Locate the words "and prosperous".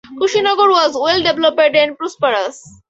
1.75-2.59